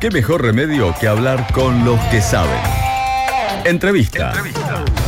[0.00, 2.58] ¿Qué mejor remedio que hablar con los que saben?
[3.66, 4.32] Entrevista.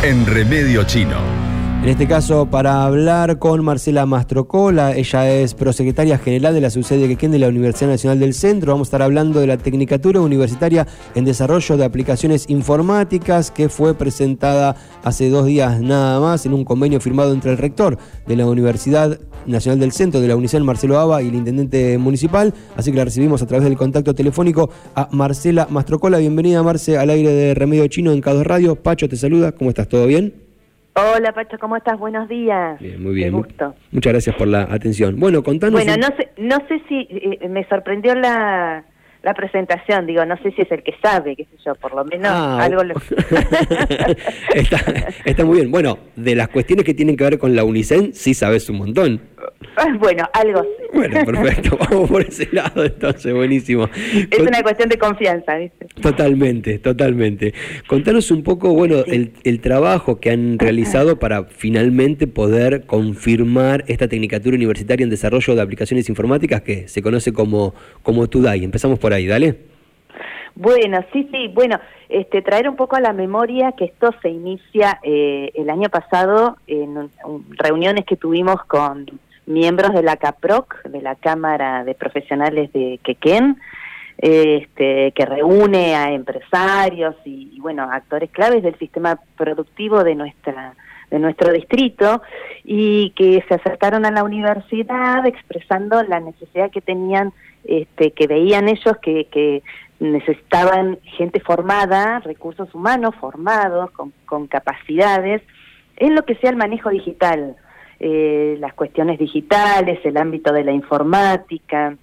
[0.03, 1.42] En Remedio Chino.
[1.83, 7.09] En este caso, para hablar con Marcela Mastrocola, ella es prosecretaria general de la subsede
[7.09, 8.71] Quequén de la Universidad Nacional del Centro.
[8.71, 13.97] Vamos a estar hablando de la Tecnicatura Universitaria en Desarrollo de Aplicaciones Informáticas, que fue
[13.97, 18.47] presentada hace dos días nada más en un convenio firmado entre el rector de la
[18.47, 22.55] Universidad Nacional del Centro, de la UNICEN, Marcelo Aba, y el intendente municipal.
[22.77, 26.19] Así que la recibimos a través del contacto telefónico a Marcela Mastrocola.
[26.19, 28.77] Bienvenida, Marce, al aire de Remedio Chino en K2 Radio.
[28.77, 29.51] Pacho te saluda.
[29.51, 29.89] ¿Cómo estás?
[29.89, 30.52] ¿Todo bien?
[30.95, 31.99] Hola Pacho, ¿cómo estás?
[31.99, 32.79] Buenos días.
[32.79, 33.31] Bien, muy bien.
[33.31, 33.75] Qué gusto.
[33.93, 35.19] Muchas gracias por la atención.
[35.19, 35.83] Bueno, contanos.
[35.83, 38.85] Bueno, no sé, no sé si eh, me sorprendió la,
[39.23, 42.05] la presentación, digo, no sé si es el que sabe, qué sé yo, por lo
[42.05, 42.93] menos Ah, algo le...
[44.55, 44.77] está,
[45.25, 45.71] está muy bien.
[45.71, 49.21] Bueno, de las cuestiones que tienen que ver con la UNICEN, sí sabes un montón.
[49.99, 50.69] Bueno, algo sé.
[50.93, 51.79] Bueno, perfecto.
[51.91, 53.89] Vamos por ese lado entonces, buenísimo.
[54.31, 55.87] Es una cuestión de confianza, ¿viste?
[56.01, 57.55] Totalmente, totalmente.
[57.87, 64.09] Contanos un poco, bueno, el, el trabajo que han realizado para finalmente poder confirmar esta
[64.09, 68.65] Tecnicatura Universitaria en Desarrollo de Aplicaciones Informáticas que se conoce como, como TUDAI.
[68.65, 69.57] Empezamos por ahí, dale.
[70.55, 74.99] Bueno, sí, sí, bueno, este, traer un poco a la memoria que esto se inicia
[75.03, 79.07] eh, el año pasado en un- un- reuniones que tuvimos con
[79.47, 83.59] miembros de la CAPROC, de la Cámara de Profesionales de Quequén,
[84.19, 90.75] este, que reúne a empresarios y, bueno, actores claves del sistema productivo de nuestra
[91.11, 92.23] de nuestro distrito
[92.65, 98.67] y que se acercaron a la universidad expresando la necesidad que tenían, este, que veían
[98.67, 99.63] ellos que, que
[100.01, 105.43] necesitaban gente formada, recursos humanos formados, con, con capacidades,
[105.97, 107.57] en lo que sea el manejo digital,
[108.05, 111.97] eh, las cuestiones digitales, el ámbito de la informática.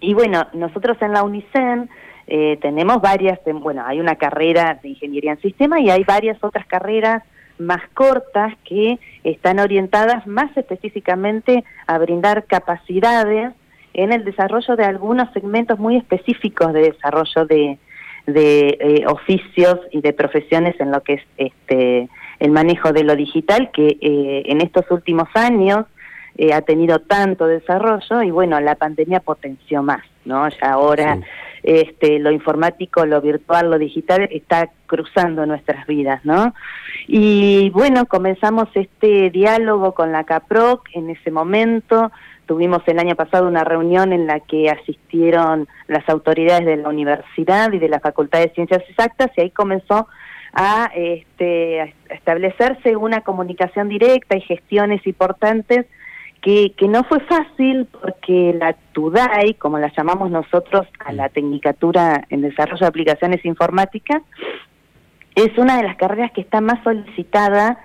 [0.00, 1.88] Y bueno, nosotros en la UNICEN
[2.26, 6.66] eh, tenemos varias, bueno, hay una carrera de ingeniería en sistema y hay varias otras
[6.66, 7.22] carreras
[7.58, 13.52] más cortas que están orientadas más específicamente a brindar capacidades
[13.94, 17.78] en el desarrollo de algunos segmentos muy específicos de desarrollo de,
[18.26, 22.08] de eh, oficios y de profesiones en lo que es este
[22.40, 25.86] el manejo de lo digital que eh, en estos últimos años
[26.36, 31.22] eh, ha tenido tanto desarrollo y bueno la pandemia potenció más no ya ahora Sí.
[31.62, 36.54] este lo informático lo virtual lo digital está cruzando nuestras vidas no
[37.06, 42.12] y bueno comenzamos este diálogo con la CAPROC en ese momento.
[42.46, 47.72] Tuvimos el año pasado una reunión en la que asistieron las autoridades de la universidad
[47.72, 50.08] y de la Facultad de Ciencias Exactas y ahí comenzó
[50.52, 51.84] a, este, a
[52.30, 55.86] establecerse una comunicación directa y gestiones importantes
[56.40, 62.24] que, que no fue fácil porque la TUDAI, como la llamamos nosotros a la Tecnicatura
[62.30, 64.22] en Desarrollo de Aplicaciones Informáticas,
[65.34, 67.78] es una de las carreras que está más solicitada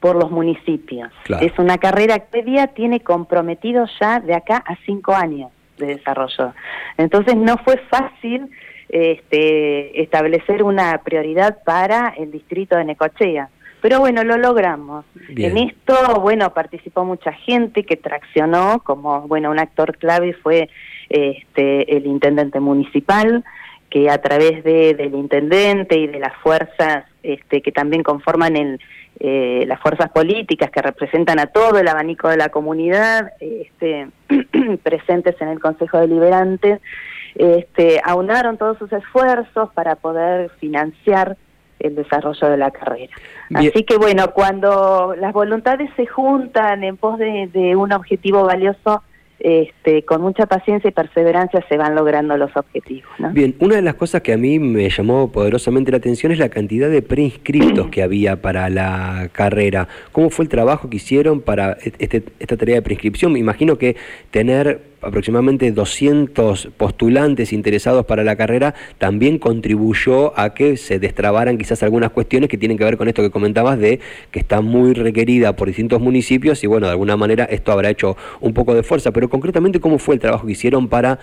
[0.00, 1.12] por los municipios.
[1.24, 1.46] Claro.
[1.46, 5.86] Es una carrera que hoy día tiene comprometido ya de acá a cinco años de
[5.86, 6.54] desarrollo.
[6.96, 8.50] Entonces no fue fácil
[8.88, 13.48] este, establecer una prioridad para el distrito de Necochea.
[13.82, 15.04] Pero bueno, lo logramos.
[15.28, 15.58] Bien.
[15.58, 20.70] En esto, bueno, participó mucha gente que traccionó, como, bueno, un actor clave fue
[21.10, 23.44] este, el intendente municipal,
[23.90, 28.80] que a través de, del intendente y de las fuerzas este, que también conforman el,
[29.18, 34.08] eh, las fuerzas políticas que representan a todo el abanico de la comunidad, este,
[34.82, 36.80] presentes en el Consejo Deliberante,
[37.34, 41.36] este, aunaron todos sus esfuerzos para poder financiar
[41.82, 43.12] el desarrollo de la carrera.
[43.50, 43.70] Bien.
[43.74, 49.02] Así que bueno, cuando las voluntades se juntan en pos de, de un objetivo valioso,
[49.44, 53.10] este, con mucha paciencia y perseverancia se van logrando los objetivos.
[53.18, 53.30] ¿no?
[53.30, 56.48] Bien, una de las cosas que a mí me llamó poderosamente la atención es la
[56.48, 59.88] cantidad de preinscriptos que había para la carrera.
[60.12, 63.32] ¿Cómo fue el trabajo que hicieron para este- esta tarea de preinscripción?
[63.32, 63.96] Me imagino que
[64.30, 71.82] tener aproximadamente 200 postulantes interesados para la carrera también contribuyó a que se destrabaran quizás
[71.82, 74.00] algunas cuestiones que tienen que ver con esto que comentabas de
[74.30, 78.16] que está muy requerida por distintos municipios y bueno, de alguna manera esto habrá hecho
[78.40, 81.18] un poco de fuerza, pero concretamente cómo fue el trabajo que hicieron para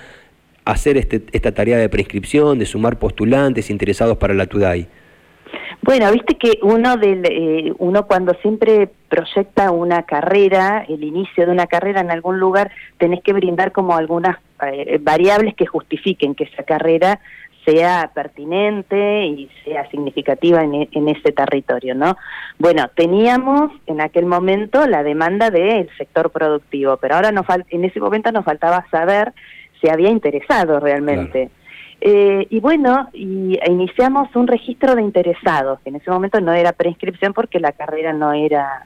[0.66, 4.88] hacer este, esta tarea de prescripción, de sumar postulantes interesados para la TUDAI?
[5.82, 11.52] Bueno, viste que uno del, eh, uno cuando siempre proyecta una carrera, el inicio de
[11.52, 16.44] una carrera en algún lugar, tenés que brindar como algunas eh, variables que justifiquen que
[16.44, 17.20] esa carrera
[17.66, 22.18] sea pertinente y sea significativa en, e- ese territorio, ¿no?
[22.58, 28.00] Bueno, teníamos en aquel momento la demanda del sector productivo, pero ahora nos en ese
[28.00, 29.34] momento nos faltaba saber
[29.80, 31.50] si había interesado realmente.
[32.02, 36.54] Eh, y bueno, y e iniciamos un registro de interesados, que en ese momento no
[36.54, 38.86] era preinscripción porque la carrera no era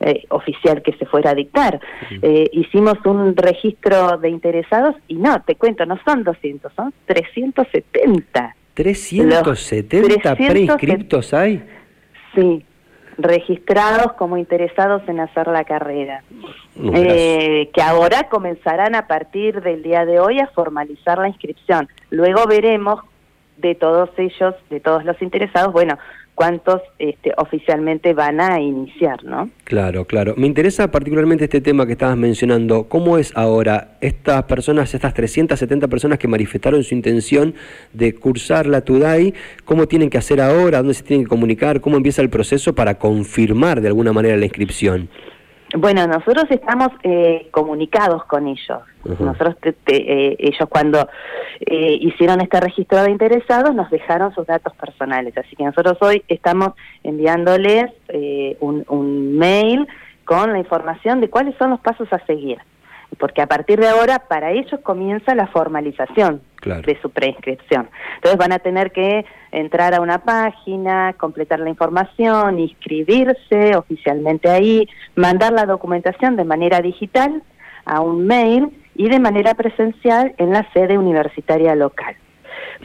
[0.00, 1.80] eh, oficial que se fuera a dictar.
[2.22, 8.56] Eh, hicimos un registro de interesados y no, te cuento, no son 200, son 370.
[8.76, 11.64] ¿370 preinscriptos hay?
[12.34, 12.64] Sí,
[13.18, 16.22] registrados como interesados en hacer la carrera.
[16.80, 21.88] Eh, que ahora comenzarán a partir del día de hoy a formalizar la inscripción.
[22.10, 23.00] Luego veremos
[23.56, 25.98] de todos ellos, de todos los interesados, bueno,
[26.38, 29.50] cuántos este, oficialmente van a iniciar, ¿no?
[29.64, 30.34] Claro, claro.
[30.36, 32.84] Me interesa particularmente este tema que estabas mencionando.
[32.84, 37.56] ¿Cómo es ahora estas personas, estas 370 personas que manifestaron su intención
[37.92, 39.34] de cursar la TUDAI?
[39.64, 40.78] ¿Cómo tienen que hacer ahora?
[40.78, 41.80] ¿Dónde se tienen que comunicar?
[41.80, 45.08] ¿Cómo empieza el proceso para confirmar de alguna manera la inscripción?
[45.76, 48.80] Bueno, nosotros estamos eh, comunicados con ellos.
[49.04, 49.56] Nosotros,
[49.86, 51.08] eh, ellos cuando
[51.60, 55.36] eh, hicieron este registro de interesados nos dejaron sus datos personales.
[55.36, 56.70] Así que nosotros hoy estamos
[57.04, 57.92] enviándoles
[58.60, 59.86] un, un mail
[60.24, 62.58] con la información de cuáles son los pasos a seguir
[63.18, 67.88] porque a partir de ahora para ellos comienza la formalización de su preinscripción.
[68.16, 74.88] Entonces van a tener que entrar a una página, completar la información, inscribirse oficialmente ahí,
[75.14, 77.42] mandar la documentación de manera digital
[77.84, 82.16] a un mail y de manera presencial en la sede universitaria local.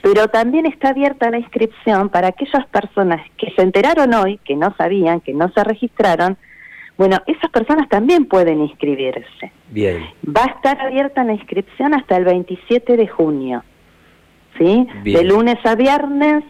[0.01, 4.73] Pero también está abierta la inscripción para aquellas personas que se enteraron hoy, que no
[4.77, 6.37] sabían, que no se registraron,
[7.03, 9.51] bueno, esas personas también pueden inscribirse.
[9.71, 10.05] Bien.
[10.25, 13.61] Va a estar abierta la inscripción hasta el 27 de junio.
[14.57, 14.87] ¿Sí?
[15.03, 16.45] De lunes a viernes,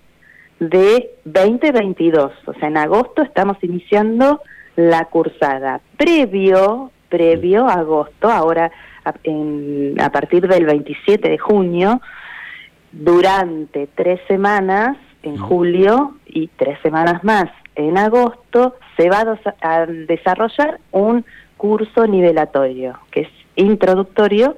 [0.61, 2.33] de 2022.
[2.47, 4.43] O sea, en agosto estamos iniciando
[4.77, 5.81] la cursada.
[5.97, 8.71] Previo, previo a agosto, ahora
[9.05, 12.01] a, a partir del 27 de junio,
[12.93, 19.25] durante tres semanas en julio y tres semanas más en agosto, se va
[19.63, 21.25] a desarrollar un
[21.59, 24.57] curso nivelatorio, que es introductorio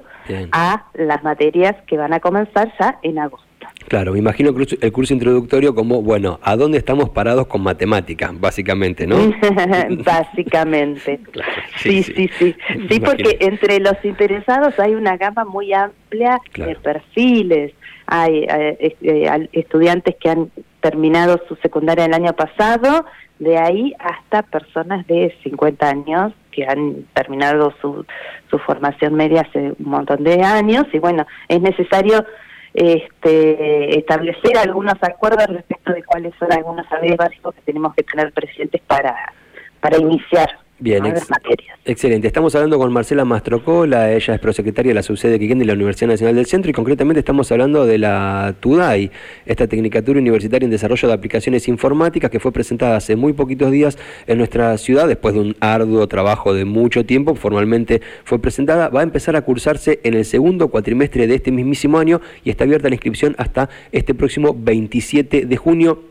[0.53, 3.51] a las materias que van a comenzar ya en agosto.
[3.87, 8.39] Claro, me imagino el curso introductorio como, bueno, ¿a dónde estamos parados con matemáticas?
[8.39, 9.17] Básicamente, ¿no?
[10.05, 11.19] básicamente.
[11.77, 12.55] sí, sí, sí.
[12.89, 17.73] Sí, porque entre los interesados hay una gama muy amplia de perfiles.
[18.05, 23.05] Hay eh, eh, estudiantes que han terminado su secundaria el año pasado,
[23.41, 28.05] de ahí hasta personas de 50 años que han terminado su,
[28.51, 30.85] su formación media hace un montón de años.
[30.93, 32.23] Y bueno, es necesario
[32.75, 38.31] este, establecer algunos acuerdos respecto de cuáles son algunos saberes básicos que tenemos que tener
[38.31, 39.15] presentes para,
[39.79, 41.05] para iniciar Bien,
[41.85, 42.25] excelente.
[42.25, 46.09] Estamos hablando con Marcela Mastrocola, ella es prosecretaria de la subsede de de la Universidad
[46.09, 49.11] Nacional del Centro y concretamente estamos hablando de la TUDAI,
[49.45, 53.99] esta Tecnicatura Universitaria en Desarrollo de Aplicaciones Informáticas que fue presentada hace muy poquitos días
[54.25, 59.01] en nuestra ciudad después de un arduo trabajo de mucho tiempo, formalmente fue presentada, va
[59.01, 62.89] a empezar a cursarse en el segundo cuatrimestre de este mismísimo año y está abierta
[62.89, 66.10] la inscripción hasta este próximo 27 de junio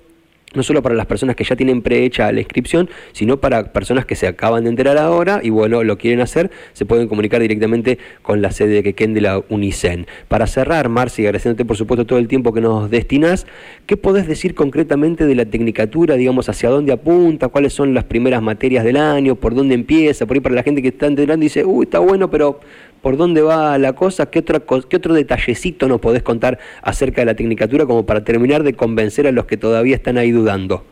[0.55, 4.17] no solo para las personas que ya tienen prehecha la inscripción, sino para personas que
[4.17, 8.43] se acaban de enterar ahora y bueno, lo quieren hacer, se pueden comunicar directamente con
[8.43, 10.07] la sede de Quequén de la UNICEN.
[10.29, 13.47] Para cerrar, Marci, agradeciéndote por supuesto todo el tiempo que nos destinas,
[13.87, 18.43] ¿qué podés decir concretamente de la tecnicatura, digamos, hacia dónde apunta, cuáles son las primeras
[18.43, 21.47] materias del año, por dónde empieza, por ahí para la gente que está enterando y
[21.47, 22.61] dice, uy, está bueno, pero
[23.03, 27.27] por dónde va la cosa, ¿Qué, otra, qué otro detallecito nos podés contar acerca de
[27.27, 30.85] la tecnicatura como para terminar de convencer a los que todavía están ahí dudando.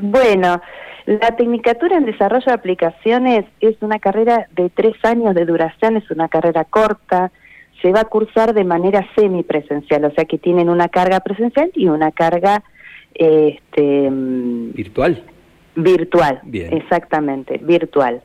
[0.00, 0.60] Bueno,
[1.06, 6.10] la Tecnicatura en Desarrollo de Aplicaciones es una carrera de tres años de duración, es
[6.10, 7.30] una carrera corta,
[7.82, 11.88] se va a cursar de manera semipresencial, o sea que tienen una carga presencial y
[11.88, 12.62] una carga
[13.14, 15.22] este, virtual
[15.76, 16.72] Virtual, Bien.
[16.72, 18.22] exactamente, virtual.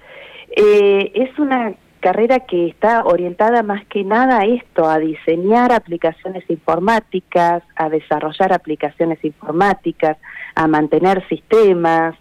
[0.56, 6.44] Eh, es una carrera que está orientada más que nada a esto, a diseñar aplicaciones
[6.50, 10.18] informáticas, a desarrollar aplicaciones informáticas,
[10.56, 12.15] a mantener sistemas,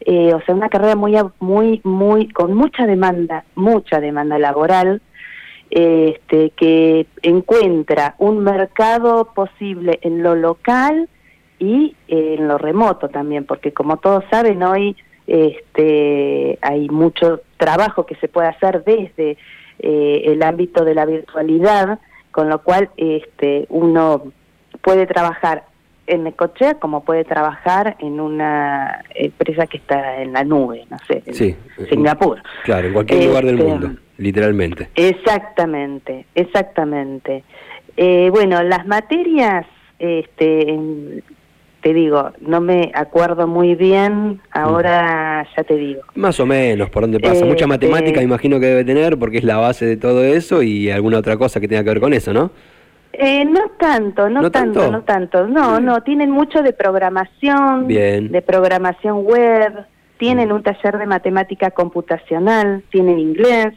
[0.00, 5.00] eh, o sea, una carrera muy, muy, muy, con mucha demanda, mucha demanda laboral,
[5.70, 11.08] este, que encuentra un mercado posible en lo local
[11.58, 18.14] y en lo remoto también, porque como todos saben hoy este, hay mucho trabajo que
[18.16, 19.38] se puede hacer desde
[19.78, 21.98] eh, el ámbito de la virtualidad,
[22.30, 24.32] con lo cual este, uno
[24.82, 25.64] puede trabajar
[26.06, 31.22] en Necochea como puede trabajar en una empresa que está en la nube, no sé,
[31.24, 32.42] en Singapur.
[32.64, 34.90] Claro, en cualquier lugar del este, mundo, literalmente.
[34.94, 37.44] Exactamente, exactamente.
[37.96, 39.64] Eh, bueno, las materias,
[39.98, 41.22] este,
[41.84, 46.00] te digo, no me acuerdo muy bien, ahora ya te digo.
[46.14, 47.44] Más o menos, por dónde pasa.
[47.44, 50.90] Mucha este, matemática imagino que debe tener porque es la base de todo eso y
[50.90, 52.52] alguna otra cosa que tenga que ver con eso, ¿no?
[53.12, 55.46] Eh, no tanto, no, tanto, no tanto.
[55.46, 59.84] No, no, tienen mucho de programación, de programación web,
[60.16, 63.74] tienen un taller de matemática computacional, tienen inglés,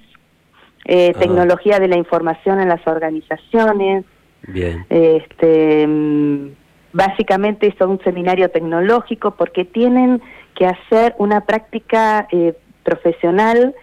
[0.85, 1.19] eh, ah.
[1.19, 4.05] tecnología de la información en las organizaciones.
[4.47, 4.85] Bien.
[4.89, 6.47] Este, mm,
[6.93, 10.21] Básicamente es un seminario tecnológico porque tienen
[10.55, 12.53] que hacer una práctica eh,
[12.83, 13.75] profesional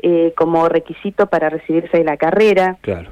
[0.00, 2.76] eh, como requisito para recibirse de la carrera.
[2.82, 3.10] Claro.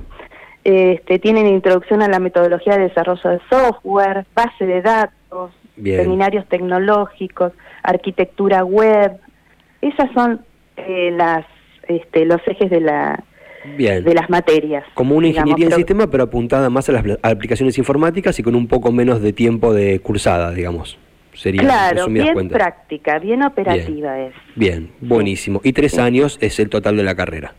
[0.64, 7.52] Este, tienen introducción a la metodología de desarrollo de software, base de datos, seminarios tecnológicos,
[7.82, 9.18] arquitectura web.
[9.80, 10.44] Esas son
[10.76, 11.46] eh, las,
[11.86, 13.22] este, los ejes de la,
[13.76, 14.84] de las materias.
[14.94, 18.66] Como una ingeniería en sistema, pero apuntada más a las aplicaciones informáticas y con un
[18.66, 20.98] poco menos de tiempo de cursada, digamos.
[21.34, 24.32] Sería, claro, bien práctica, bien operativa es.
[24.54, 25.60] Bien, buenísimo.
[25.62, 27.54] Y tres años es el total de la carrera.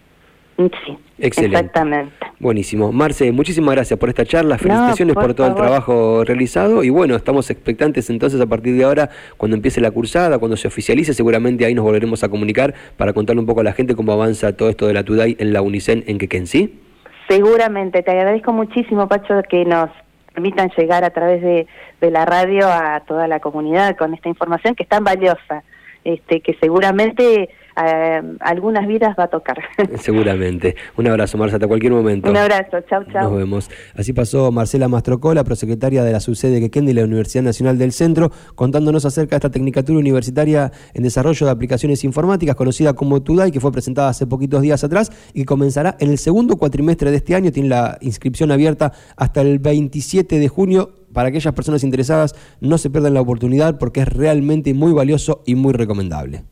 [0.58, 1.58] Sí, Excelente.
[1.58, 2.14] exactamente.
[2.40, 2.92] Buenísimo.
[2.92, 7.52] Marce, muchísimas gracias por esta charla, felicitaciones por, todo el trabajo realizado y bueno, estamos
[7.52, 11.76] expectantes entonces a partir de ahora, cuando empiece la cursada, cuando se oficialice, seguramente ahí
[11.76, 14.88] nos volveremos a comunicar para contarle un poco a la gente cómo avanza todo esto
[14.88, 16.80] de la TUDAI en la UNICEN en Quequén, ¿sí?
[17.28, 19.92] Seguramente, te agradezco muchísimo, Pacho, que nos
[20.34, 21.68] permitan llegar a través de,
[22.02, 25.64] de la radio a toda la comunidad con esta información que es tan valiosa,
[26.04, 27.50] este, que seguramente
[27.86, 29.58] eh, algunas vidas va a tocar.
[30.00, 30.76] Seguramente.
[30.96, 32.30] Un abrazo, Marcia, hasta cualquier momento.
[32.30, 33.24] Un abrazo, chau, chau.
[33.24, 33.70] Nos vemos.
[33.96, 38.32] Así pasó Marcela Mastrocola, prosecretaria de la subsede que de la Universidad Nacional del Centro,
[38.56, 43.60] contándonos acerca de esta tecnicatura universitaria en desarrollo de aplicaciones informáticas, conocida como TUDAI, que
[43.60, 47.36] fue presentada hace poquitos días atrás y que comenzará en el segundo cuatrimestre de este
[47.36, 47.52] año.
[47.52, 50.92] Tiene la inscripción abierta hasta el 27 de junio.
[51.14, 55.56] Para aquellas personas interesadas, no se pierdan la oportunidad porque es realmente muy valioso y
[55.56, 56.44] muy recomendable.